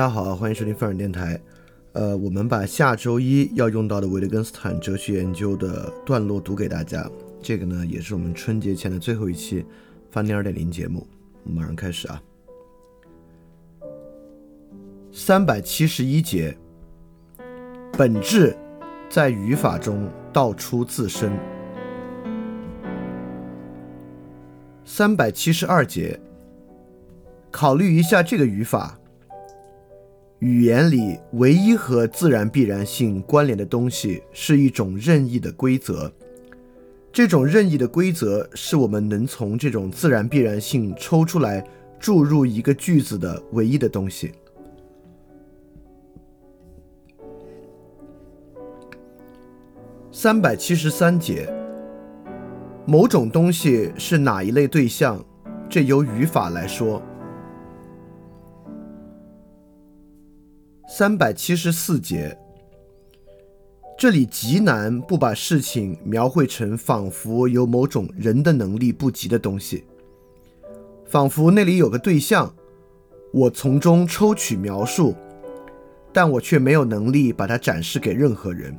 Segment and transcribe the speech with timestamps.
[0.00, 1.38] 大家好，欢迎收听范尔电台。
[1.92, 7.06] 呃，我们把下周一要用到的维特根斯坦哲学研究的段落读给大家。
[7.42, 9.62] 这个呢，也是我们春节前的最后一期
[10.10, 11.06] 翻天二点零节目。
[11.44, 12.22] 我们马上开始啊。
[15.12, 16.56] 三百七十一节，
[17.92, 18.56] 本质
[19.10, 21.30] 在语法中道出自身。
[24.82, 26.18] 三百七十二节，
[27.50, 28.96] 考虑一下这个语法。
[30.40, 36.10] 语言里唯一和自然必然性关联的东西是一种任意的规则。
[37.12, 41.62] 这种任意的规则是我们能从这种自然必然性抽出来
[41.98, 44.32] 注入一个句子的唯一的东西。
[50.10, 51.52] 三百七十三节，
[52.86, 55.22] 某种东西是哪一类对象？
[55.68, 57.02] 这由语法来说。
[60.92, 62.36] 三百七十四节，
[63.96, 69.84] 这里极难不把事情描绘成仿佛有某种人的能力不及的东西，
[71.06, 72.52] 仿佛那里有个对象，
[73.32, 75.14] 我从中抽取描述，
[76.12, 78.76] 但我却没有能力把它展示给任何人。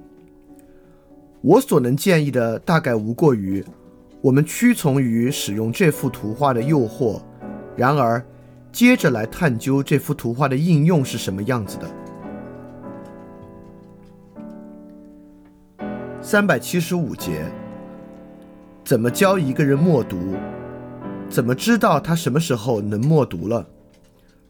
[1.39, 3.63] 我所能建议的大概无过于，
[4.19, 7.21] 我们屈从于使用这幅图画的诱惑，
[7.77, 8.21] 然而
[8.69, 11.89] 接着来探究这幅图画的应用是什么样子的。
[16.23, 17.51] 三百七十五节，
[18.85, 20.35] 怎么教一个人默读？
[21.27, 23.65] 怎么知道他什么时候能默读了？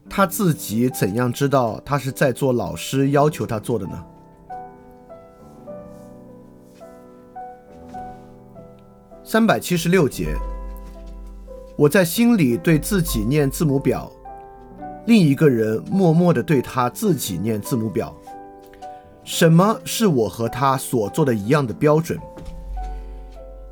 [0.06, 4.04] 他自己怎样知道他是在做老师要求他做的呢？
[9.24, 10.36] 三百七十六节，
[11.74, 14.12] 我在心里对自己念字母表，
[15.06, 18.14] 另一个人默默的对他自己念字母表。
[19.24, 22.18] 什么是我和他所做的一样的标准？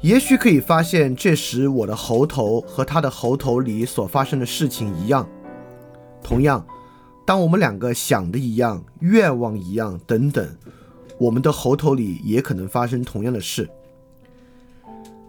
[0.00, 5.28] 也许可以发现，这时我的喉头和他的喉头里所发生的事情一样。
[6.22, 6.64] 同样，
[7.26, 10.48] 当我们两个想的一样、愿望一样等等，
[11.18, 13.68] 我们的喉头里也可能发生同样的事。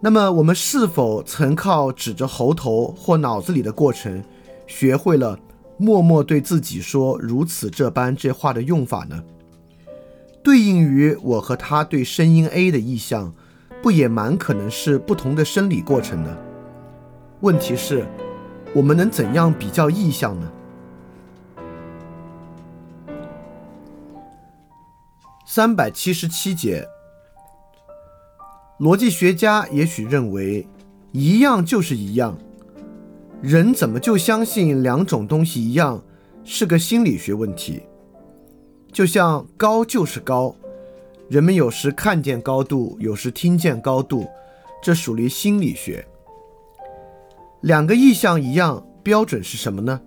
[0.00, 4.24] 那么，我们是否曾靠指着喉头或脑子里的过程，
[4.66, 5.38] 学会了
[5.76, 9.22] 默默对自己说如此这般这话的用法呢？
[10.42, 13.32] 对应于我和他对声音 A 的意向，
[13.80, 16.36] 不也蛮可能是不同的生理过程呢？
[17.40, 18.04] 问题是，
[18.74, 20.52] 我们能怎样比较意向呢？
[25.46, 26.88] 三百七十七节，
[28.80, 30.66] 逻辑学家也许认为，
[31.12, 32.36] 一样就是一样，
[33.40, 36.02] 人怎么就相信两种东西一样，
[36.42, 37.82] 是个心理学问题。
[38.92, 40.54] 就像高就是高，
[41.30, 44.26] 人们有时看见高度，有时听见高度，
[44.82, 46.04] 这属于心理学。
[47.62, 49.98] 两个意象一样，标准是什么呢？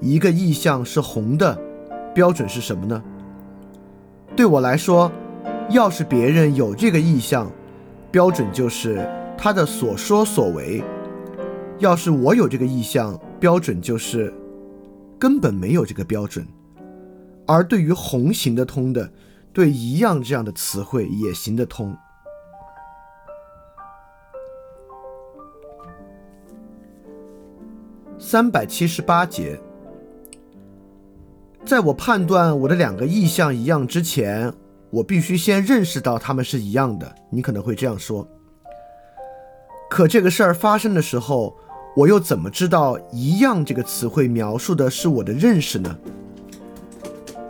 [0.00, 1.60] 一个意象是红的，
[2.14, 3.02] 标准是什么呢？
[4.36, 5.10] 对我来说，
[5.70, 7.50] 要是别人有这个意象，
[8.12, 9.04] 标准就是
[9.36, 10.80] 他的所说所为；
[11.80, 14.32] 要是我有这个意象，标准就是
[15.18, 16.46] 根本没有这个标准。
[17.46, 19.10] 而对于红行得通的，
[19.52, 21.96] 对一样这样的词汇也行得通。
[28.18, 29.60] 三百七十八节，
[31.64, 34.52] 在我判断我的两个意象一样之前，
[34.90, 37.14] 我必须先认识到它们是一样的。
[37.30, 38.26] 你可能会这样说，
[39.90, 41.54] 可这个事儿发生的时候，
[41.94, 45.94] 我又怎么知道“一样”这个词汇描述的是我的认识呢？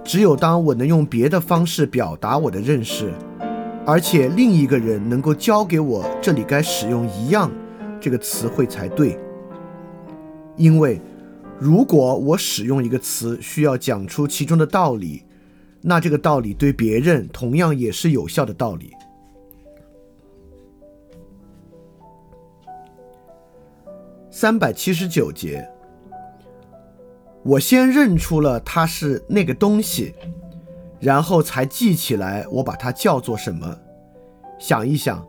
[0.05, 3.11] 只有当我能用别的方式表达我的认识，
[3.87, 7.51] 而且另一个人能够教给我这里该使用“一样”
[8.01, 9.19] 这个词汇才对。
[10.57, 11.01] 因为，
[11.59, 15.25] 如果我使用一个词需要讲出其中的道理，
[15.81, 18.93] 那这个道理对别人同样也是有效的道理。
[24.31, 25.67] 三百七十九节。
[27.45, 30.15] 我先认出了它是那个东西，
[30.99, 33.79] 然后才记起来我把它叫做什么。
[34.59, 35.27] 想一想，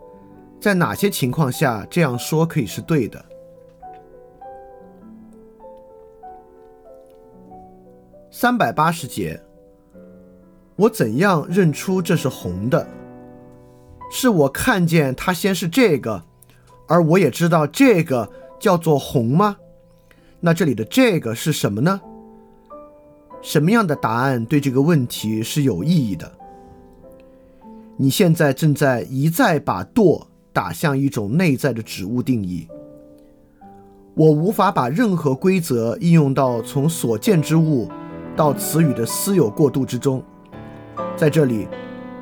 [0.61, 3.23] 在哪些情况下这样说可以是对的？
[8.31, 9.41] 三百八十节，
[10.77, 12.87] 我怎样认出这是红的？
[14.09, 16.23] 是我看见它先是这个，
[16.87, 19.57] 而我也知道这个叫做红吗？
[20.45, 21.99] 那这里的这个是什么呢？
[23.41, 26.31] 什么样的答案对这个问题是有意义的？
[27.97, 32.67] 你现在正在一再把“惰”打向一种内在的指物定义。
[34.13, 37.89] 我无法把任何规则应用到从所见之物
[38.35, 40.23] 到词语的私有过渡之中。
[41.15, 41.67] 在这里，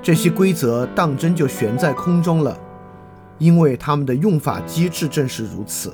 [0.02, 2.58] 这些规则当真就悬在空中了，
[3.38, 5.94] 因为它们的用法机制正是如此。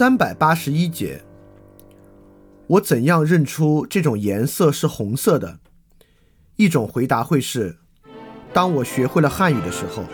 [0.00, 1.22] 三百八十一节，
[2.68, 5.58] 我怎样认出这种颜色是红色的？
[6.56, 7.76] 一种回答会是：
[8.50, 10.04] 当我学会了汉语的时候。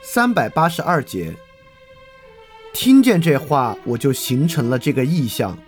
[0.00, 1.34] 三百八十二节，
[2.72, 5.58] 听见这话，我就形成了这个意象。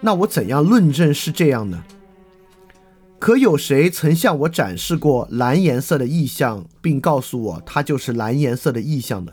[0.00, 1.82] 那我怎样论证是这样呢？
[3.18, 9.32] 可有谁曾向我展示过蓝颜色的意象，并告诉我它就是蓝颜色的意象呢？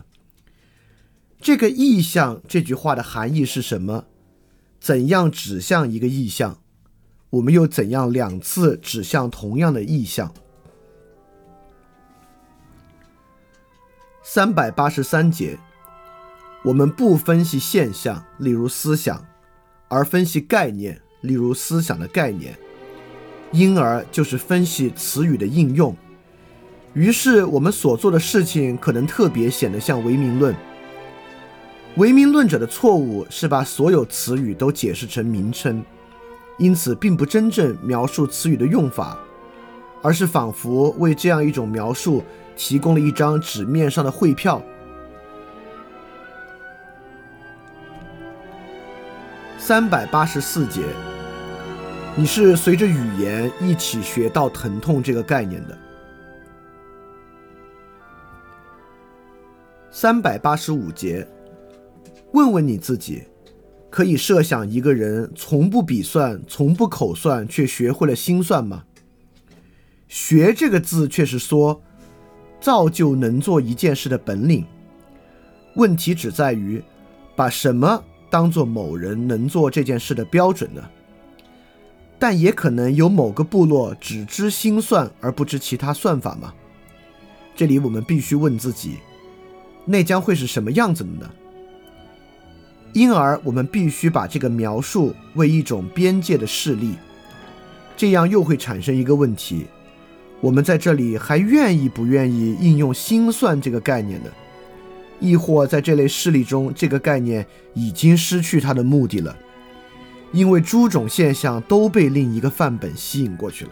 [1.43, 4.05] 这个意象这句话的含义是什么？
[4.79, 6.57] 怎样指向一个意象？
[7.31, 10.33] 我们又怎样两次指向同样的意象？
[14.23, 15.59] 三百八十三节，
[16.63, 19.25] 我们不分析现象，例如思想，
[19.89, 22.57] 而分析概念，例如思想的概念，
[23.51, 25.93] 因而就是分析词语的应用。
[26.93, 30.55] 于是我们所做的事情可能特别显得像唯名论。
[31.95, 35.85] 唯名论者的错误是把所有词语都解释成名称，
[36.57, 39.15] 因此并不真正描述词语的用法，
[40.01, 42.23] 而是仿佛为这样一种描述
[42.55, 44.59] 提供了一张纸面上的汇票。
[49.59, 50.81] 三百八十四节，
[52.15, 55.77] 你是随着语言一起学到疼痛这个概念的。
[59.91, 61.27] 三百八十五节。
[62.33, 63.23] 问问你自己，
[63.91, 68.83] 可以设想一个人从不笔算、从不口算，却学会了心算吗？
[70.07, 71.81] 学这个字却是说，
[72.59, 74.65] 造就能做一件事的本领。
[75.75, 76.83] 问题只在于，
[77.35, 80.83] 把什么当做某人能做这件事的标准呢？
[82.17, 86.53] 但也可能有某个部落只知心算而不知其他算法吗？
[87.55, 88.97] 这里我们必须问自己，
[89.85, 91.29] 那将会是什么样子的呢？
[92.93, 96.93] 因而，我们必须把这个描述为一种边界的事例，
[97.97, 99.65] 这样又会产生一个问题：
[100.39, 104.29] 我们在这里还愿意不愿意应用心算这个概念呢？
[105.19, 109.35] 亦或在这类事例中，这个概念已经失去它的目的了，
[110.31, 113.71] 因为诸种现象都被另一个范本吸引过去了。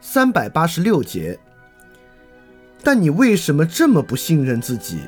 [0.00, 1.38] 三百八十六节，
[2.82, 5.00] 但你为什么这么不信任自己？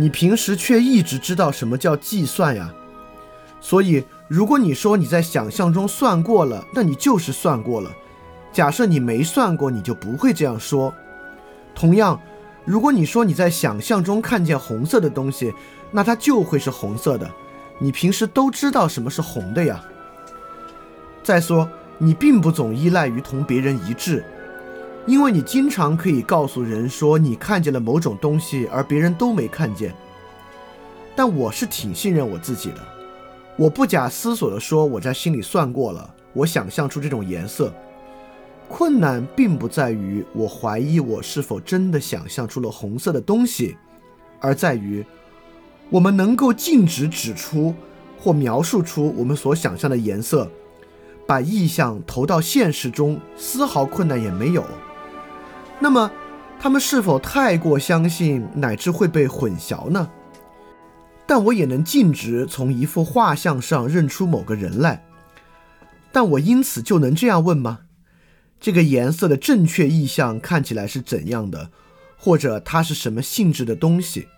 [0.00, 2.72] 你平时却一直知道什么叫计算呀？
[3.60, 7.90] 所以，如果你说你在想象中算过了，那你就是算过了。
[8.50, 10.94] 假设你没算过，你就不会这样说。
[11.74, 12.18] 同样，
[12.64, 15.52] 如果你说你在想象中看见红色的东西，
[15.90, 17.30] 那它就会是红色的。
[17.78, 19.84] 你平时都知道什么是红的呀？
[21.22, 24.24] 再说，你并不总依赖于同别人一致。
[25.06, 29.94] 因为你经常可以告诉人说你看见了某种东西，而别人都没看见。
[31.16, 32.78] 但我是挺信任我自己的，
[33.56, 37.72] 我不假思索地说我在心里算过了，我想象出这种颜色。
[38.68, 43.76] 困难并不在于我怀疑我是否真的想象出了红色的东西，
[44.38, 45.04] 而在于
[45.88, 47.74] 我们能够径直指出
[48.16, 50.48] 或描述出我们所想象的颜色，
[51.26, 54.64] 把意象投到现实中，丝毫困难也没有。
[55.82, 56.10] 那么，
[56.60, 60.10] 他们是否太过相信，乃至会被混淆呢？
[61.26, 65.04] 但我也能径直从一幅画像上认出某个人来。
[66.12, 67.80] 但我因此就能这样问吗？
[68.60, 71.70] 这个颜色的正确意象看起来是怎样的？
[72.18, 74.28] 或者它是什么性质的东西？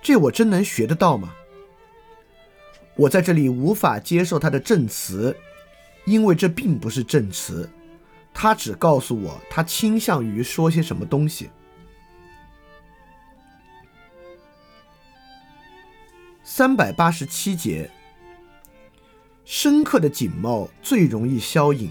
[0.00, 1.34] 这我真能学得到吗？
[2.94, 5.34] 我在这里无法接受它的证词，
[6.04, 7.68] 因为这并不是证词。
[8.32, 11.50] 他只告诉我，他倾向于说些什么东西。
[16.42, 17.90] 三百八十七节，
[19.44, 21.90] 深刻的景貌最容易消隐。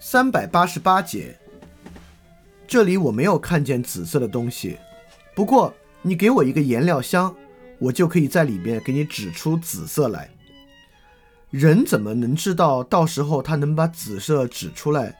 [0.00, 1.36] 三百八十八节，
[2.66, 4.78] 这里我没有看见紫色的东西，
[5.34, 7.34] 不过你给我一个颜料箱，
[7.78, 10.30] 我就可以在里面给你指出紫色来。
[11.50, 15.16] 人怎么能知道到时候他能把紫色指出来？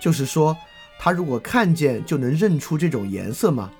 [0.00, 0.56] 就是说，
[0.98, 3.70] 他如果看见就能认出这种颜色吗？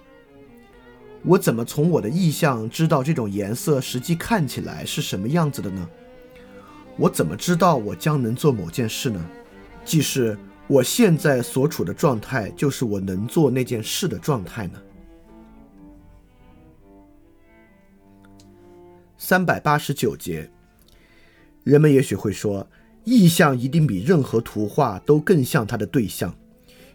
[1.22, 5.88] 我怎么从我的意象知道这种颜色实际看起来是什么样子的呢？
[6.96, 9.22] 我怎么知道我将能做某件事呢？
[9.84, 14.80] 即是我现在所处的状态，就是我能做那件事的状态呢？
[19.18, 20.50] 三百八十九节，
[21.64, 22.66] 人们也许会说，
[23.04, 26.34] 意象一定比任何图画都更像它的对象，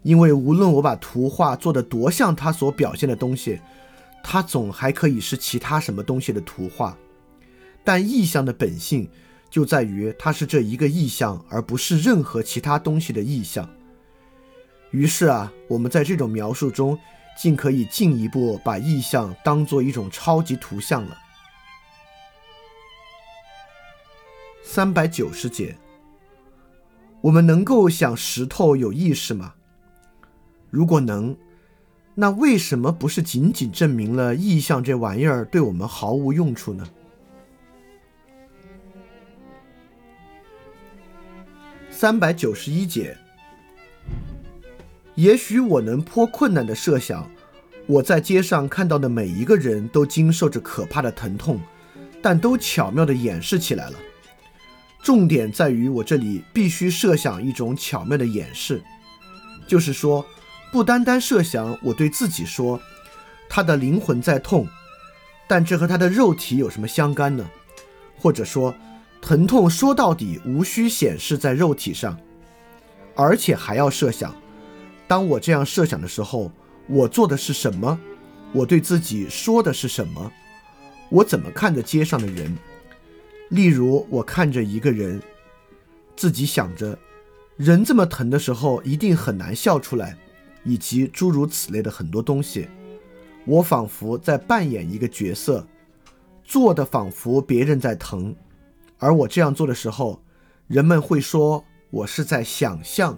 [0.02, 3.60] 因为无论我把图画做得多像它所表现的东西，
[4.24, 6.98] 它总还可以是其他什么东西的图画。
[7.84, 9.08] 但意象的本性
[9.50, 13.70] 就在于它是这一个意象，而不是任何其他东西的意象。
[14.92, 16.98] 于是啊，我们在这种描述中，
[17.38, 21.18] 竟可以进一步把意象当做一种超级图像了。
[24.68, 25.78] 三百九十节，
[27.22, 29.54] 我们能够想石头有意识吗？
[30.72, 31.38] 如果能，
[32.16, 36.84] 那为什么不是仅仅证明了意象这玩意儿对我们毫无用处呢？
[41.92, 43.16] 三百九十一节，
[45.14, 47.30] 也许我能颇困难的设想，
[47.86, 51.62] 我在街上看到的每一个人都经受着可怕的疼痛，
[52.20, 53.98] 但都巧妙的掩饰起来了。
[55.06, 58.82] 重点在于，我这里必须设想一种巧妙的掩饰，
[59.68, 60.26] 就是说，
[60.72, 62.82] 不单单设想我对自己说，
[63.48, 64.68] 他的灵魂在痛，
[65.48, 67.48] 但这和他的肉体有什么相干呢？
[68.18, 68.74] 或者说，
[69.22, 72.18] 疼痛说到底无需显示在肉体上，
[73.14, 74.34] 而且还要设想，
[75.08, 76.52] 当我这样设想的时候，
[76.88, 78.00] 我做的是什么？
[78.54, 80.32] 我对自己说的是什么？
[81.10, 82.58] 我怎么看着街上的人？
[83.50, 85.22] 例如，我看着一个人，
[86.16, 86.98] 自己想着，
[87.58, 90.18] 人这么疼的时候，一定很难笑出来，
[90.64, 92.68] 以及诸如此类的很多东西。
[93.46, 95.66] 我仿佛在扮演一个角色，
[96.44, 98.36] 做的仿佛别人在疼，
[98.98, 100.20] 而我这样做的时候，
[100.68, 103.18] 人们会说我是在想象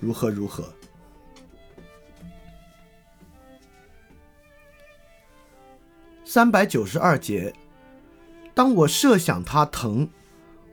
[0.00, 0.72] 如何如何。
[6.24, 7.52] 三百九十二节。
[8.56, 10.08] 当我设想他疼，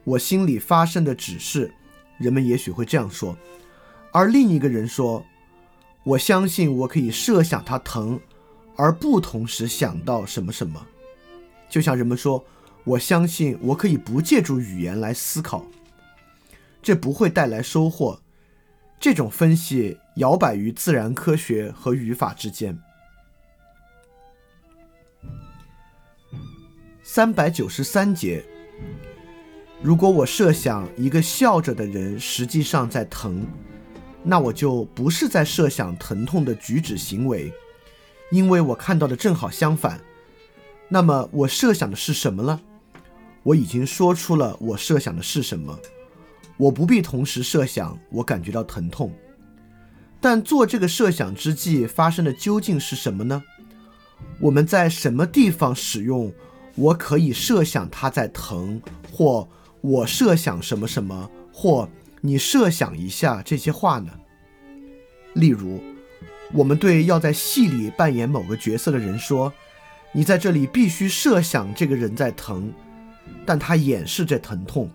[0.06, 1.74] 我心里发生的只是，
[2.18, 3.38] 人们也许会这样说，
[4.14, 5.22] 而另一个人说，
[6.06, 8.18] 我相信我可以设想他疼，
[8.78, 10.82] 而不同时想到什么什么，
[11.70, 12.42] 就像人们说，
[12.86, 15.66] 我相信我可以不借助语言来思考，
[16.82, 18.18] 这不会带来收获。
[18.98, 22.80] 这种分析摇摆于自然科学和语法之间。
[27.16, 28.44] 三百九十三节，
[29.84, 33.46] 如果我设想一个笑着的人实际上在疼，
[34.24, 37.54] 那我就不是在设想疼痛的举止行为，
[38.32, 40.02] 因为我看到的正好相反。
[40.90, 42.60] 那么我设想的是什么呢？
[43.44, 45.78] 我已经说出了我设想的是什么，
[46.58, 49.14] 我不必同时设想我感觉到疼痛。
[50.20, 53.44] 但做这个设想之际发生的究竟是什么呢？
[54.40, 56.34] 我们在什么地方使用？
[56.76, 59.48] 我可以设想他在疼，或
[59.82, 61.88] 我设想什么什么，或
[62.22, 64.12] 你设想一下这些话呢？
[65.34, 65.82] 例如，
[66.52, 69.54] 我们对要在戏里扮演某个角色的人说
[70.14, 72.72] ：“你在这里必须设想这个人在疼，
[73.46, 74.90] 但他掩饰着疼痛。”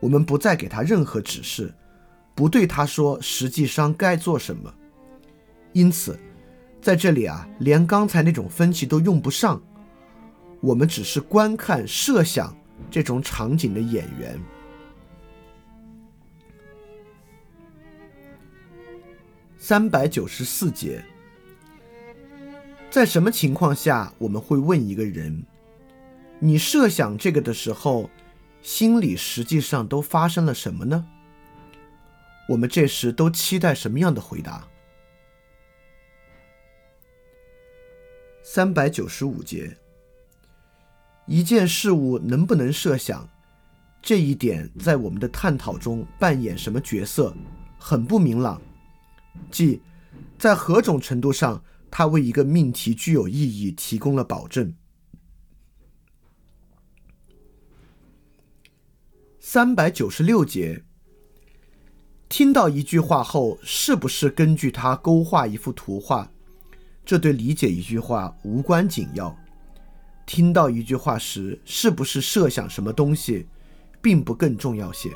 [0.00, 1.74] 我们不再给他任何指示，
[2.34, 4.72] 不对他说实际上该做什么。
[5.72, 6.18] 因此，
[6.80, 9.60] 在这里啊，连刚才那种分歧都用不上。
[10.60, 12.56] 我们只是观看、设想
[12.90, 14.40] 这种场景的演员。
[19.56, 21.04] 三百九十四节，
[22.90, 25.44] 在什么情况下我们会问一个人
[26.40, 28.08] ：“你设想这个的时候，
[28.62, 31.06] 心里实际上都发生了什么呢？”
[32.48, 34.66] 我们这时都期待什么样的回答？
[38.42, 39.76] 三百九十五节。
[41.28, 43.28] 一件事物能不能设想，
[44.00, 47.36] 这一点在我们的探讨中扮演什么角色，
[47.78, 48.60] 很不明朗。
[49.50, 49.82] 即
[50.38, 54.72] 在何种程度上，它为一个命题具有意义提供了保证。
[59.38, 60.82] 三百九十六节，
[62.30, 66.30] 听到一句话后，是不是根据它勾画一幅图画？
[67.04, 69.38] 这对理解一句话无关紧要。
[70.28, 73.46] 听到一句话时，是不是设想什么东西，
[74.02, 75.10] 并不更重要些。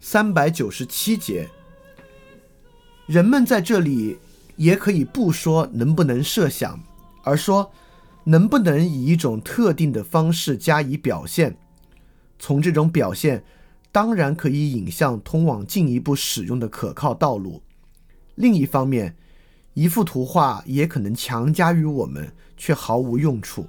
[0.00, 1.46] 三百九十七节，
[3.04, 4.16] 人们在这里
[4.56, 6.82] 也可以不说能不能设想，
[7.22, 7.70] 而说
[8.24, 11.54] 能不能以一种特定的方式加以表现。
[12.38, 13.44] 从这种表现，
[13.92, 17.60] 当然可以引向通往进一步使用的可靠道路。
[18.36, 19.14] 另一方面，
[19.76, 23.68] 一幅图画也可能强加于我们，却毫无用处。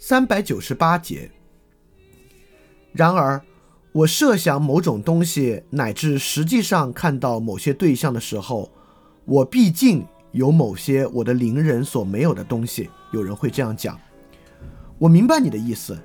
[0.00, 1.30] 三百九十八节。
[2.92, 3.40] 然而，
[3.92, 8.68] 我设想某种东西，乃至实际上看到某些对象的时候，
[9.26, 12.90] 我毕竟有某些我的邻人所没有的东西。
[13.12, 13.96] 有人会这样讲。
[14.98, 15.96] 我明白你的意思，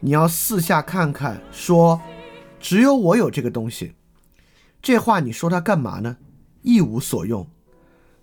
[0.00, 2.00] 你要四下看看，说
[2.58, 3.94] 只有我有这个东西。
[4.80, 6.16] 这话你说它干嘛呢？
[6.62, 7.46] 一无所用。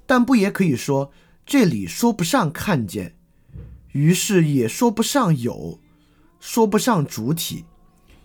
[0.05, 1.11] 但不也可以说
[1.45, 3.15] 这里说不上看见？
[3.91, 5.79] 于是也说不上有，
[6.39, 7.65] 说不上主体，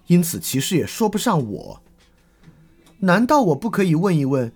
[0.09, 1.83] 因此其实也说不上我。
[2.99, 4.53] 难道我不可以问一问，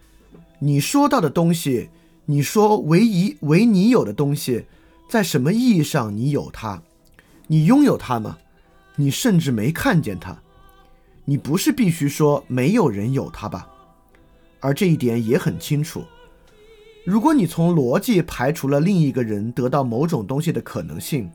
[0.58, 1.88] 你说到的东西，
[2.26, 4.66] 你说唯一唯你有的东西，
[5.08, 6.82] 在什么意义上你有它？
[7.46, 8.38] 你拥有它吗？
[8.96, 10.42] 你甚至没看见它。
[11.24, 13.68] 你不是必须说没有人有它吧？
[14.60, 16.04] 而这一点也很清楚。
[17.04, 21.30] 如果你从逻辑排除了另一个人得到某种东西的可能性，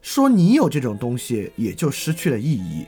[0.00, 2.86] 说你有这种东西也就失去了意义。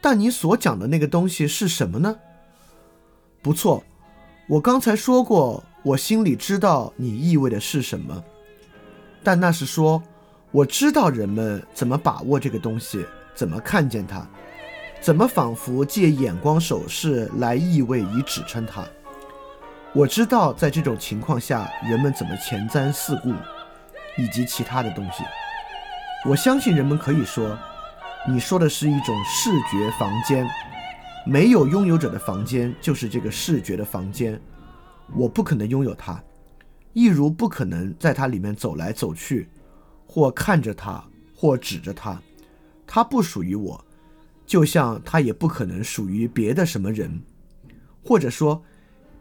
[0.00, 2.16] 但你所讲的那个东西是什么呢？
[3.42, 3.82] 不错，
[4.48, 8.22] 我刚才说过，我心里知道你意味的是什么。
[9.22, 10.02] 但那是说，
[10.50, 14.28] 我知道人们怎么把握这个东西，怎么看见它，
[15.04, 18.82] 怎么仿佛借眼光手势来意味以指称它。
[19.92, 23.30] 我知道，在这种情况下，人们怎么前瞻四顾，
[24.16, 25.22] 以及其他的东西。
[26.26, 27.54] 我相信人们可以说，
[28.26, 30.48] 你说的是一种视觉房间，
[31.26, 34.40] 没有拥有者的房间就是这个视觉的房间。
[35.14, 36.18] 我不可能拥有它，
[36.94, 39.50] 亦如不可能在它里面走来走去，
[40.06, 41.04] 或看着它，
[41.36, 42.18] 或指着它。
[42.86, 43.84] 它不属于我，
[44.46, 47.22] 就像它也不可能属于别的什么人，
[48.04, 48.62] 或者说。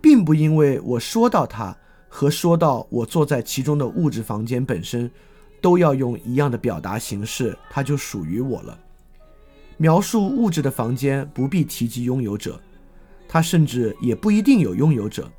[0.04, 1.74] 并不因为我说到它
[2.10, 5.10] 和说到我坐在其中的物质房间本身，
[5.62, 8.78] 都要用一样的表达形式，它就属于我了。
[9.78, 12.60] 描述物质的房间不必提及拥有者，
[13.30, 15.32] 它甚至也不一定有拥有者，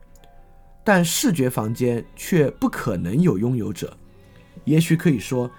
[0.82, 3.94] 但视觉房间却不可能有拥有者。
[4.64, 5.50] 也许可以说，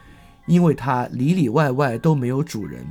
[0.48, 2.84] 因为它里里外外都没有主人。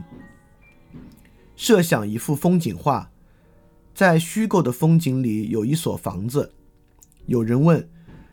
[1.57, 3.11] 设想一幅风景画。
[3.95, 6.53] 在虚构的风景里有一所房子，
[7.27, 7.89] 有人问：“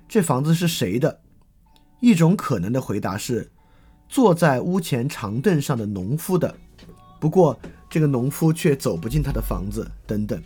[0.10, 1.22] 这房子是谁的？”
[2.02, 3.52] 一种可能的回答是
[4.10, 6.58] ：“坐在屋前长凳上的农夫的。”
[7.22, 9.90] 不过，这个农夫却走不进他的房子。
[10.08, 10.42] 等等。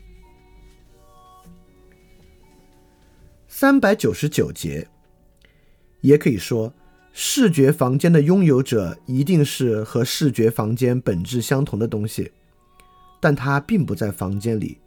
[3.47, 4.89] 三百九十九节，
[6.01, 6.73] 也可以说，
[7.13, 12.33] 视觉房间的拥有者一定是和视觉房间本质相同的东西，
[13.25, 14.77] 但他并不在房间里。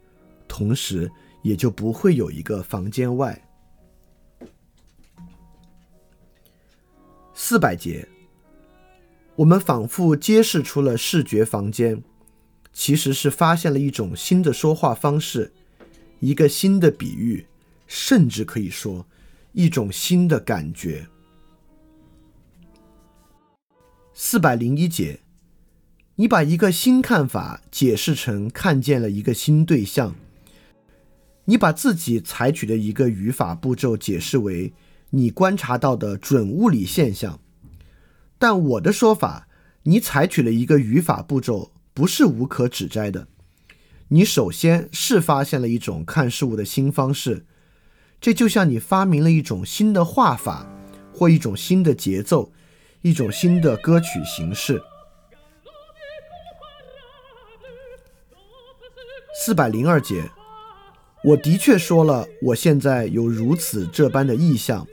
[0.47, 3.37] 同时，也就不会有一个房间外。
[7.33, 8.07] 四百节，
[9.35, 12.01] 我们仿佛揭示出了视觉房间，
[12.71, 15.51] 其实是发现了一种新的说话方式，
[16.21, 17.45] 一个新的比喻，
[17.87, 19.05] 甚至可以说
[19.51, 21.05] 一种新的感觉。
[24.13, 25.19] 四百零一节，
[26.19, 30.13] 你把一个新看法解释成看见了一个新对象。
[31.45, 34.73] 你把自己采取的一个语法步骤解释为
[35.11, 37.39] 你观察到的准物理现象，
[38.37, 39.47] 但我的说法，
[39.83, 43.29] 你采取了一个语法步骤不是无可指摘的。
[44.09, 47.45] 你首先是发现了一种看事物的新方式，
[48.19, 50.69] 这就像你发明了一种新的画法，
[51.13, 52.51] 或一种新的节奏，
[53.03, 54.81] 一种新的歌曲形式。
[59.41, 60.29] 四百零二节。
[61.23, 64.85] 我的确说了，我现在有如此这般的意象，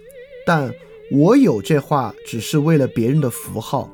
[0.47, 0.73] 但
[1.11, 3.91] 我有这话只是为了别人的符号。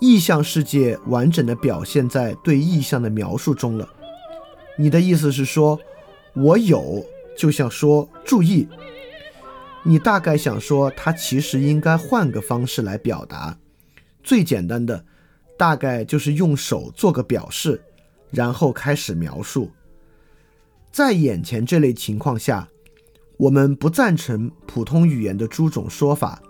[0.00, 3.88] 意象世界完整的表现在对意象的描述中了。
[4.76, 5.78] 你的意思是说，
[6.34, 7.06] 我有，
[7.38, 8.66] 就像说注意。
[9.84, 13.56] 你大概想说，他其实应该换个方式来表达。
[14.24, 15.04] 最简单的，
[15.56, 17.80] 大概就是用手做个表示，
[18.30, 19.70] 然后开始描述。
[20.90, 22.68] 在眼前这类情况下，
[23.36, 26.42] 我们不赞成普通语言的诸种说法。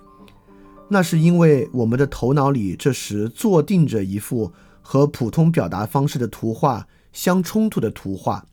[0.89, 8.45] 那是因为我们的头脑里这时坐定着一幅和普通表达方式的图画相冲突的图画，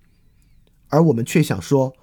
[0.89, 1.93] 而我们却想说，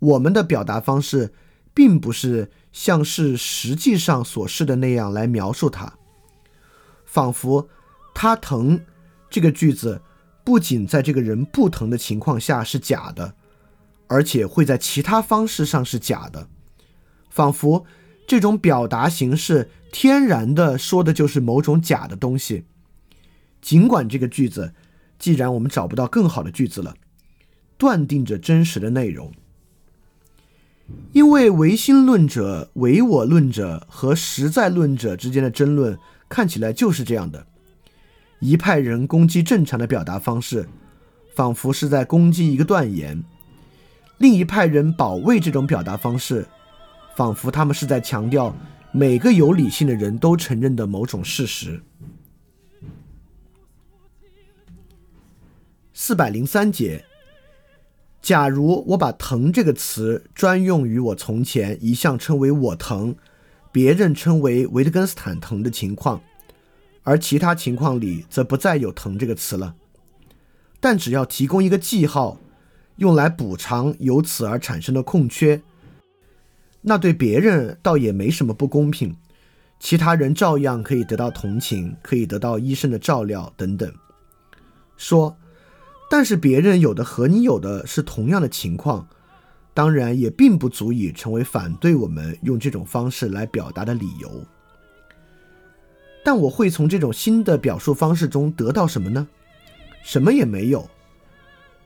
[0.00, 1.32] 我们的表达方式
[1.72, 5.92] 并不是像是实际上所示的那样来描述它，
[7.04, 7.68] 仿佛
[8.14, 8.80] 他疼
[9.30, 10.02] 这个句子
[10.48, 13.34] 不仅在这个人不疼的情况下是假的，
[14.06, 16.48] 而且会在其他方式上是假的，
[17.28, 17.84] 仿佛
[18.26, 22.64] 这种表达形式天然的说的就是某种假的东西。
[23.60, 24.72] 尽管这个句子，
[25.18, 26.94] 既然我们找不到更好的句子了，
[27.76, 29.30] 断定着真实的内容。
[31.12, 37.46] 因为唯心论者、唯我论者和实在论者之间的争论看起来就是这样的：
[38.40, 40.68] 一派人攻击正常的表达方式，
[41.34, 43.22] 仿佛是在攻击一个断言；
[44.18, 46.46] 另一派人保卫这种表达方式，
[47.16, 48.56] 仿佛他们是在强调
[48.92, 51.82] 每个有理性的人都承认的某种事实。
[55.92, 57.04] 四百零三节。
[58.20, 63.14] 假如我把“疼”这个词专用于我从前一向称为“我疼”，
[63.72, 66.20] 别人称为维特根斯坦疼的情况，
[67.08, 69.74] 而其他情况里则不再有“疼”这个词了，
[70.78, 72.38] 但只要提供一个记号，
[72.96, 75.62] 用来补偿由此而产生的空缺，
[76.82, 79.16] 那对别人倒也没什么不公平，
[79.80, 83.90] 其他人照样可以得到同情，可以得到医生的照料等等。
[84.98, 85.36] 说。
[86.10, 89.06] 但是别人有的和你有的是同样的情况，
[89.74, 94.42] 当然也并不足以成为反对我们用这种方式来表达的理由。
[96.24, 99.26] 但我会从这种新的表述方式中得到什么呢？
[100.02, 100.88] 什么也没有。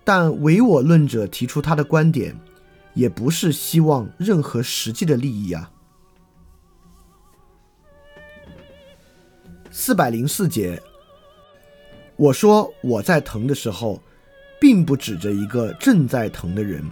[0.05, 2.37] 但唯我论者提出他的观点，
[2.95, 5.71] 也不是希望任何实际的利益啊。
[9.71, 10.83] 四百零四节，
[12.17, 14.03] 我说我在疼的时候。
[14.61, 16.89] 并不指着一个正在疼的人，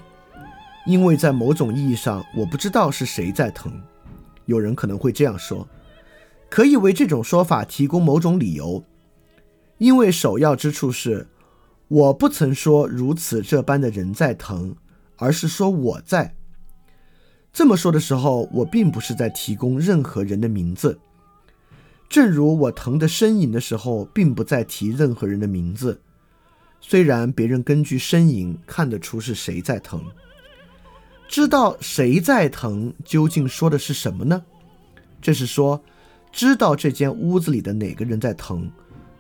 [0.87, 3.81] 因为在某种意义上，我不知道是谁在疼。
[4.47, 5.65] 有人可能会这样说，
[6.51, 8.85] 可以为这种说法提供某种理由，
[9.79, 11.29] 因为首要之处是，
[11.87, 14.75] 我不曾说如此这般的人在疼，
[15.17, 16.35] 而是说我在。
[17.53, 20.99] 这么说的时候，我并不是在提供任何人的名字，
[22.09, 26.01] 正如我疼的呻吟的时候，并不在提任何人的名字。
[26.81, 30.03] 虽然别人根据呻吟看得出是谁在疼，
[31.29, 34.43] 知道谁在疼，究竟说的是什么呢？
[35.21, 35.83] 这是说，
[36.33, 38.71] 知道这间屋子里的哪个人在疼，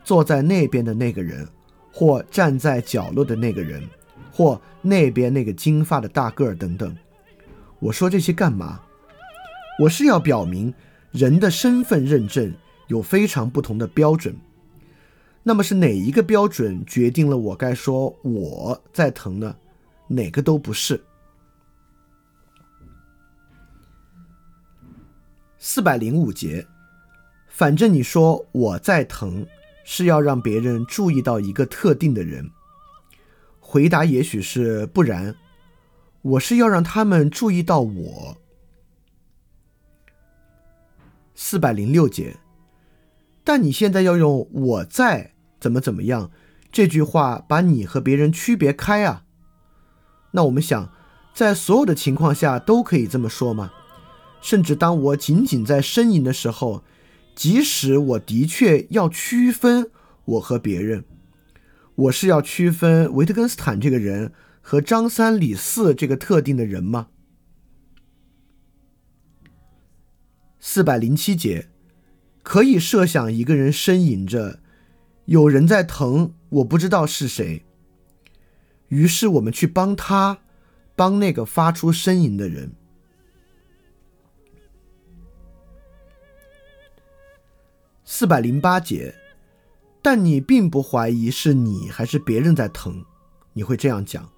[0.04, 1.46] 坐在那边的那个人，
[1.92, 3.82] 或站在角落的那个人，
[4.32, 6.96] 或那边那个金发的大个儿等等。
[7.78, 8.80] 我说这些干嘛？
[9.78, 10.72] 我是要表明，
[11.10, 12.54] 人的身份认证
[12.88, 14.36] 有非常不同的标准。
[15.42, 19.56] 那么是哪一个标准决定了我该说我在疼呢？
[20.06, 21.02] 哪个都不是。
[25.56, 26.66] 四百零五节，
[27.60, 29.46] 反正你说我在疼，
[29.84, 32.50] 是要让别人注意到一个特定的人。
[33.60, 35.36] 回答也许是不然，
[36.22, 38.38] 我是要让他们注意到我。
[41.34, 42.38] 四百零六节。
[43.44, 46.30] 但你现在要用“我在怎么怎么样”
[46.72, 49.24] 这句话把你和别人区别开啊？
[50.30, 50.90] 那我们想，
[51.34, 53.70] 在所有的情况下都可以这么说吗？
[54.40, 56.82] 甚至当我仅仅在呻吟的时候，
[57.34, 59.90] 即使我的确要区分
[60.24, 61.04] 我和别人，
[61.94, 67.08] 我是要区分维特根斯坦这个人和张三李四这个特定的人吗？
[70.58, 71.68] 四百零七节。
[72.42, 74.60] 可以设想一个人呻吟着，
[75.26, 77.64] 有人在疼，我不知道是谁。
[78.88, 80.38] 于是我们去帮他，
[80.96, 82.72] 帮那个发出呻吟的人。
[88.20, 89.14] 四百零八节，
[90.02, 93.02] 但你并不怀疑是你还是别人在疼，
[93.54, 94.30] 你会这样讲：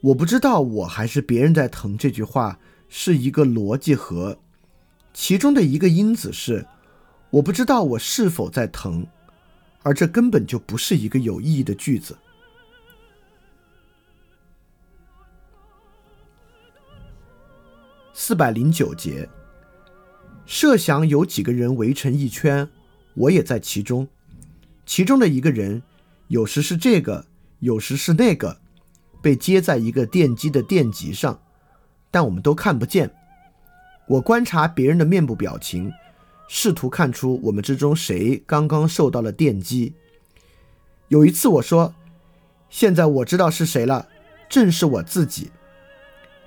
[0.00, 1.94] 我不知道我还是别人在疼。
[1.98, 4.38] 这句话是一个逻辑和，
[5.12, 6.66] 其中的一个因子是。
[7.28, 9.06] 我不知道我是否在疼，
[9.82, 12.16] 而这根本就不是一个有意义的句子。
[18.14, 19.28] 四百零九节，
[20.50, 22.68] 设想有几个人围成一圈，
[23.14, 24.08] 我也在其中，
[24.84, 25.80] 其中的一个人，
[26.26, 27.24] 有时是这个，
[27.60, 28.58] 有时是那个，
[29.22, 31.40] 被接在一个电机的电极上，
[32.10, 33.12] 但我们都看不见。
[34.08, 35.92] 我观察别人的面部表情。
[36.48, 39.94] 试图看出我们之中谁刚刚受到了电击。
[41.06, 41.94] 有一次我说
[42.68, 44.08] ：“现在我知道是谁了，
[44.48, 45.52] 正是我自己。”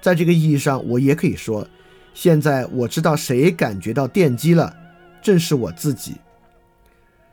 [0.04, 1.66] 在这个意义上，我也可以说
[2.14, 4.76] ：“现在我知道谁感觉到电击了，
[5.22, 6.18] 正是我自己。”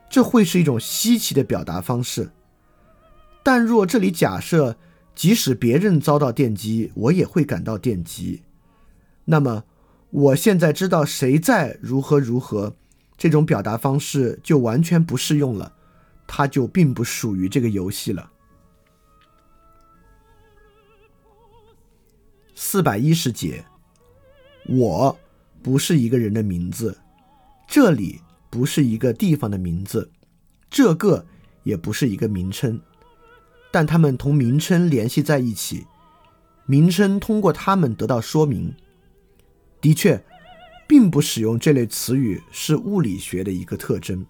[0.09, 2.31] 这会是一种稀奇的表达方式。
[3.43, 4.75] 但若这里假设，
[5.15, 8.43] 即使别人遭到电击，我也会感到电击，
[9.25, 9.63] 那么
[10.09, 12.75] 我现在知道谁在如何如何，
[13.17, 15.73] 这种表达方式就完全不适用了，
[16.27, 18.29] 它就并不属于这个游戏了。
[22.53, 23.63] 四百一十节，
[24.67, 25.19] 我
[25.61, 26.97] 不是一个人的名字，
[27.67, 30.11] 这里不是一个地方的名字，
[30.69, 31.25] 这个
[31.63, 32.79] 也不是一个名称。
[33.71, 35.85] 但它们同名称联系在一起，
[36.65, 38.73] 名称通过它们得到说明。
[39.79, 40.23] 的确，
[40.87, 44.25] 并不使用这类词语是物理学的一个特征。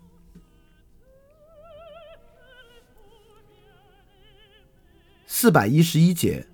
[5.26, 6.46] 四百一十一节，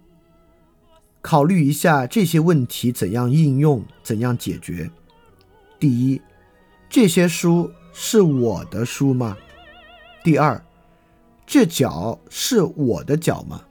[1.27, 4.89] 考虑一下这些问题怎样应用，怎样解决。
[5.77, 6.21] 第一，
[6.89, 9.37] 这些书是我的书吗？
[10.23, 10.63] 第二。
[11.45, 13.61] 这脚是我的脚吗？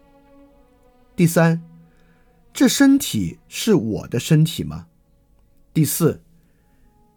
[1.17, 1.63] 第三，
[2.53, 4.89] 这身体是我的身体吗？
[5.73, 6.21] 第四，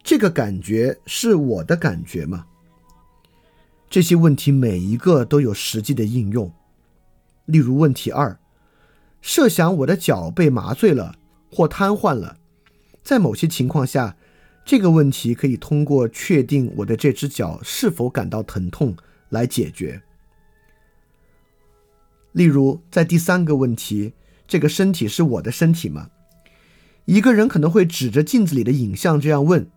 [0.02, 2.46] 这个感觉是我的感觉吗？
[3.90, 6.50] 这些问题每一个都有实际的应用。
[7.44, 8.39] 例如，问题二：
[9.20, 11.16] 设想我的脚被麻醉了
[11.50, 12.38] 或瘫痪了，
[13.02, 14.16] 在某些情况下，
[14.64, 18.96] 这个问题可以通过确定我的这只脚是否感到疼痛
[19.28, 20.02] 来解决。
[22.32, 24.12] 例如，在第三个问题，
[24.46, 26.10] 这个身体是我的身体吗？
[27.06, 29.68] 一个人可能会指着镜子里的影像这样问，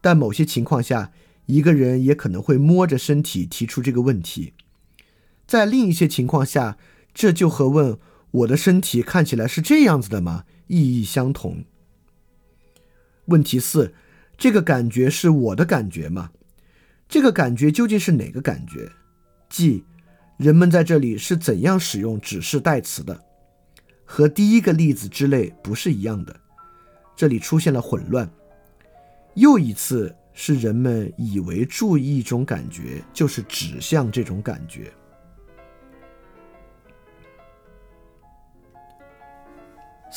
[0.00, 1.12] 但某些情况下，
[1.46, 4.52] 一个人也可能会摸着身体提出这个问题。
[5.46, 6.76] 在另一些情况下，
[7.14, 7.96] 这就和问
[8.36, 11.64] “我的身体看起来是这样子的吗”意义相同。
[13.26, 13.94] 问题四：
[14.36, 16.30] 这个感觉是我的感觉吗？
[17.08, 18.90] 这个感觉究竟是哪个感觉？
[19.48, 19.84] 即。
[20.36, 23.18] 人们在这里是怎样使用指示代词的？
[24.04, 26.40] 和第一个例子之类不是一样的。
[27.16, 28.30] 这里出现了混乱。
[29.32, 34.92] 又一次是人们以为注意一种感觉就是指向这种感觉。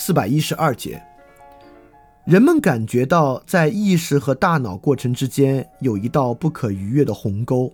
[0.01, 1.03] 四百一十二节，
[2.23, 7.73] 人们感觉到在意识和大脑过程之间有一道不可逾越的鸿沟，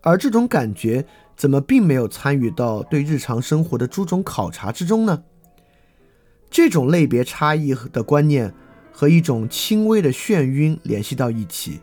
[0.00, 1.04] 而这种感觉。
[1.36, 5.22] 怎么并没有参与到对日常生活的诸种考察之中呢？
[6.50, 8.52] 这种类别差异的观念
[8.90, 11.78] 和一种轻微的眩晕联系到一起。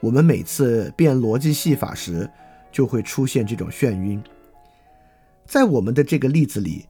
[0.00, 2.30] 我们每次变逻辑戏法时，
[2.72, 4.22] 就会出现这种眩晕。
[5.44, 6.86] 在我们的这个例子里，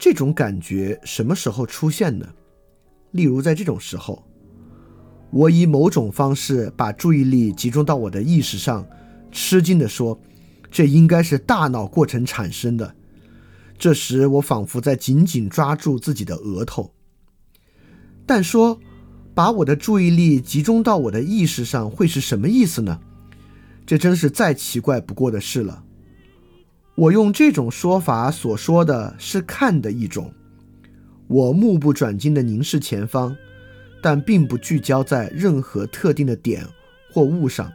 [0.00, 2.26] 这种感觉什么时候出现呢？
[3.10, 4.24] 例如在这种时候，
[5.30, 8.84] 我以某种方式把注意力集中到我的意识上，
[9.30, 10.18] 吃惊地说。
[10.72, 12.94] 这应该是大脑过程产生的。
[13.76, 16.94] 这时，我仿佛在紧紧抓住自己的额头。
[18.24, 18.78] 但说
[19.34, 23.00] 把我的注意力集中到我的意识上会是什么意思呢？
[23.84, 25.82] 这真是再奇怪不过的事了。
[27.00, 30.30] 我用这种说法所说的是看的一种。
[31.28, 33.34] 我目不转睛地凝视前方，
[34.02, 36.62] 但并不聚焦在任何特定的点
[37.10, 37.72] 或物上。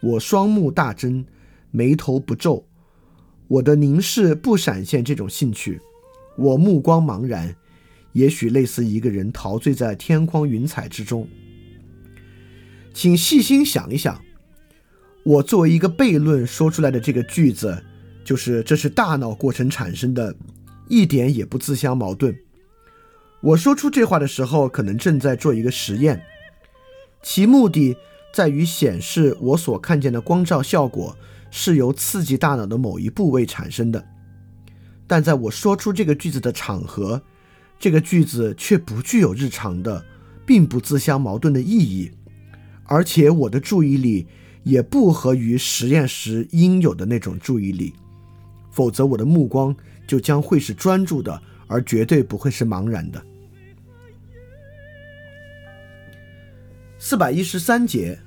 [0.00, 1.22] 我双目大睁。
[1.70, 2.64] 眉头不皱，
[3.48, 5.78] 我的凝视不闪现这种兴趣，
[6.38, 7.54] 我目光茫然，
[8.12, 11.28] 也许类似一个人陶醉在天光云彩之中。
[12.94, 14.22] 请细心想一想，
[15.24, 17.82] 我作为一个悖论说出来的这个句子，
[18.26, 20.36] 就是这是大脑过程产生的，
[20.88, 22.36] 一点也不自相矛盾。
[23.40, 26.20] 我说出这话的时候，可能正在做一个实验，
[27.22, 27.96] 其目的
[28.34, 31.16] 在于显示我所看见的光照效果。
[31.48, 34.04] 是由刺激大脑的某一部位产生的，
[35.06, 37.22] 但在我说出这个句子的场合，
[37.78, 40.04] 这个句子却不具有日常的，
[40.44, 42.10] 并不自相矛盾的意义，
[42.84, 44.26] 而且我的注意力
[44.64, 47.94] 也不合于实验时应有的那种注意力，
[48.76, 49.74] 否则我的目光
[50.06, 53.24] 就将会是专注的，而绝对不会是茫然的。
[56.98, 58.18] 四百一十三节。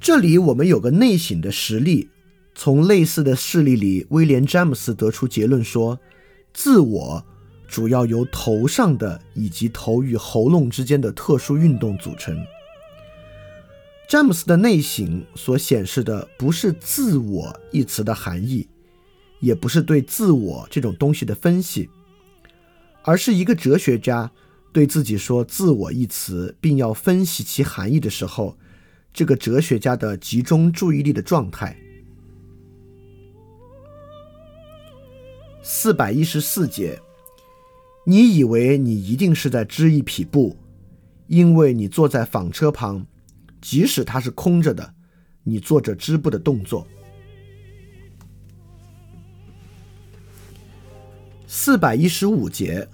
[0.00, 2.08] 这里我们有个内省的实例，
[2.54, 5.98] 从类似的事例里，威廉·詹姆斯得出结论说，
[6.52, 7.24] 自我
[7.66, 12.36] 主要由头上的以及头与喉咙之间的特殊运动组成。
[14.08, 18.68] 詹姆斯的内省所显示的不是“自我”一词的含义，
[19.42, 21.90] 也不是对自我这种东西的分析，
[23.02, 24.30] 而是一个哲学家
[24.72, 28.56] 对自己说“自我”一词，并要分析其含义的时候，
[29.12, 31.76] 这个哲学家的集中注意力的状态。
[35.60, 37.00] 四百一十四节，
[38.06, 40.56] 你以为你一定是在织一匹布，
[41.26, 43.04] 因为你坐在纺车旁。
[43.60, 44.94] 即使它是空着的，
[45.42, 46.86] 你做着织布的动作。
[51.54, 52.88] 四百一十五节，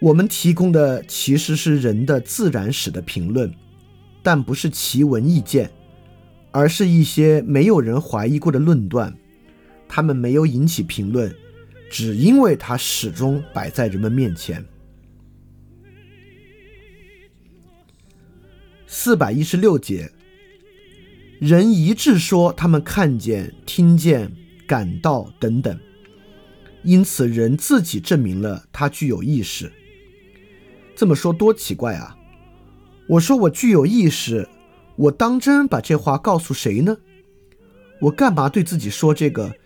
[0.00, 3.52] 我们提供的其实是人的自然史的评论，
[4.22, 5.68] 但不是奇闻异见，
[6.52, 9.12] 而是一些没有人怀疑过的论断。
[9.88, 11.34] 他们没有引起评论，
[11.90, 14.64] 只因为它始终摆在人们面前。
[18.86, 20.08] 四百一十六节，
[21.40, 24.30] 人一致说他们看见、听见、
[24.68, 25.76] 感到等等，
[26.84, 29.72] 因此人自己证明了他具有意识。
[30.94, 32.16] 这么说多奇怪啊！
[33.08, 34.48] 我说我具有意识，
[34.96, 36.98] 我当真把这话告诉谁呢？
[38.02, 39.56] 我干嘛对自己说这个？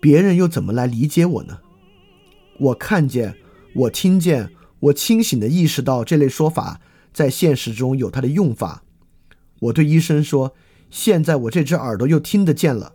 [0.00, 1.58] 别人又怎么来理解我呢？
[2.58, 3.36] 我看见，
[3.74, 6.80] 我听见，我清醒的意识到这类说法。
[7.12, 8.84] 在现实中有它的用法。
[9.58, 10.54] 我对医生说
[10.88, 12.92] ：“现在我这只耳朵又听得见了。”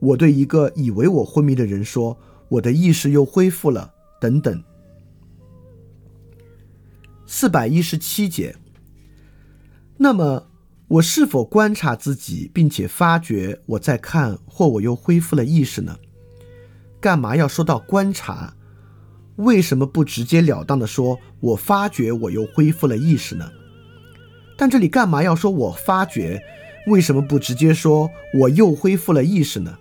[0.00, 2.16] 我对一个以为我昏迷的人说
[2.52, 4.62] ：“我的意识又恢复了。”等等。
[7.26, 8.54] 四百一十七节。
[9.96, 10.46] 那么，
[10.86, 15.98] 我是否观察自己，并且发觉我在看，或我又恢复了意识呢？
[17.00, 18.54] 干嘛要说到观察？
[19.36, 23.50] 为什么不直截了当的说“我发觉我又恢复了意识”呢？
[24.56, 26.40] 但这里干嘛要说我发觉？
[26.86, 29.78] 为什么不直接说“我又恢复了意识”呢？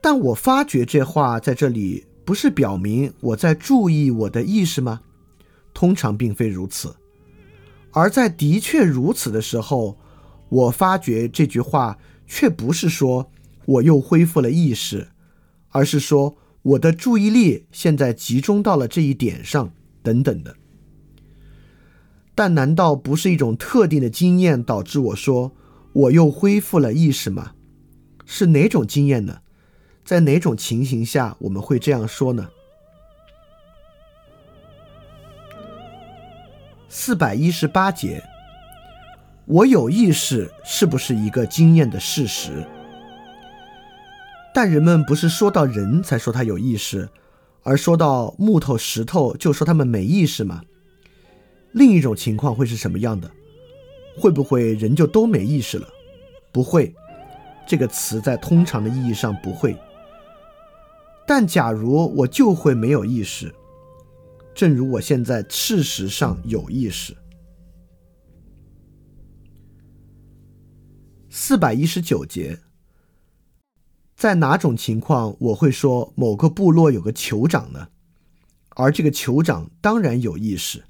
[0.00, 5.00] 但我发觉这话在这里不是表明我在注意我的意识吗？
[5.74, 6.94] 通常并非如此。
[7.92, 9.98] 而在的确如此的时候，
[10.48, 13.30] 我发觉这句话却不是说
[13.66, 15.08] “我又恢复了意识”，
[15.70, 16.36] 而是说。
[16.62, 20.54] 我的注意力现在集中到了这一点上，等等的。
[22.34, 25.52] 但难道不是一种特定的经验导致我说
[25.94, 27.52] 我又恢复了意识吗？
[28.26, 29.38] 是哪种经验呢？
[30.10, 32.50] 在哪种情形下我们会这样说呢？
[36.88, 38.20] 四百一十八节，
[39.44, 42.66] 我有意识是不是一个经验的事实？
[44.52, 47.08] 但人们不是说到人才说他有意识，
[47.62, 50.64] 而说到木头、石头就说他们没意识吗？
[51.70, 53.30] 另一种情况会是什么样的？
[54.18, 55.86] 会不会人就都没意识了？
[56.50, 56.92] 不会，
[57.64, 59.76] 这个词在通常的意义上不会。
[61.32, 63.54] 但假如我就会没有意识，
[64.52, 67.16] 正如我现在事实上有意识。
[71.28, 72.58] 四百一十九节。
[74.16, 77.86] 在哪种情况我会说某个部落有个酋长呢？
[78.70, 80.82] 而这个酋长当然有意识，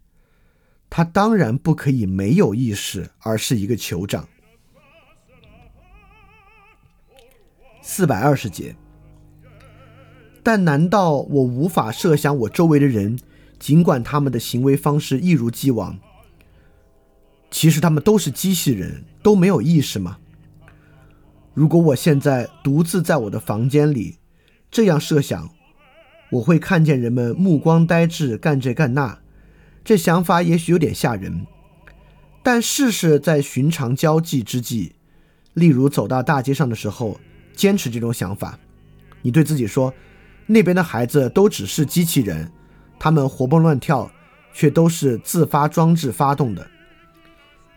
[0.88, 4.26] 他当然不可以没有意识，而是一个酋长。
[7.82, 8.74] 四百二十节。
[10.42, 13.18] 但难道我无法设想我周围的人，
[13.58, 15.98] 尽管他们的行为方式一如既往，
[17.50, 20.18] 其实他们都是机器人，都没有意识吗？
[21.52, 24.16] 如果我现在独自在我的房间里
[24.70, 25.50] 这样设想，
[26.30, 29.18] 我会看见人们目光呆滞，干这干那。
[29.82, 31.46] 这想法也许有点吓人，
[32.42, 34.92] 但试试在寻常交际之际，
[35.54, 37.18] 例如走到大街上的时候，
[37.56, 38.58] 坚持这种想法。
[39.22, 39.92] 你对自己说
[40.52, 42.50] ：“那边的孩子都只是机器人，
[42.98, 44.10] 他们活蹦乱跳，
[44.52, 46.68] 却都是自发装置发动的。”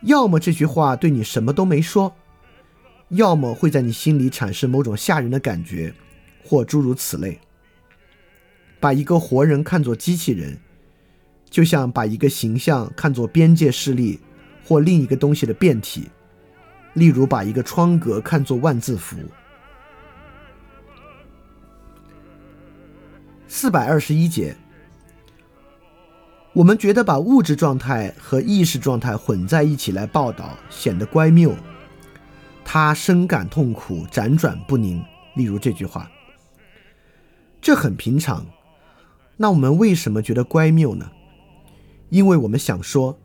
[0.02, 2.16] 要么这句话对你什么都没说。
[3.10, 5.94] 要么会在你心里产生某种吓人的感觉，
[6.44, 7.40] 或诸如此类。
[8.80, 10.58] 把一个活人看作机器人，
[11.48, 14.20] 就像把一个形象看作边界势力
[14.66, 16.10] 或另一个东西的变体。
[16.96, 19.18] 例如，把一个窗格看作万字符。
[23.56, 24.56] 四百二十一节，
[26.54, 31.56] 我们觉得把物质状态和意识状态混在一起来报道，显得乖谬。
[32.66, 35.06] 他深感痛苦，辗转不宁。
[35.36, 36.10] 例如这句话，
[37.62, 38.44] 这很平常。
[39.38, 41.12] 那我们为什么觉得乖谬呢？
[42.10, 43.20] 因为我们想说，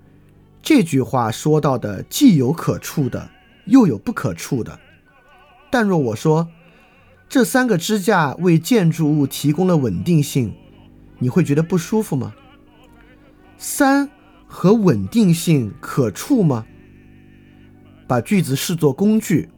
[0.60, 3.30] 这句话说到的既有可触的，
[3.64, 4.78] 又有不可触的。
[5.70, 6.46] 但若我说
[7.28, 10.54] 这三个支架为建筑物提供了稳定性，
[11.18, 12.34] 你会觉得不舒服吗？
[13.58, 14.08] 三
[14.46, 16.64] 和稳定性可触吗？
[18.06, 19.50] 把句子视作工具，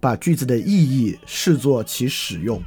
[0.00, 2.62] 把句子的意义视作其使用。